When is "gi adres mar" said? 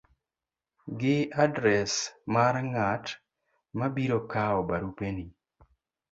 0.99-2.55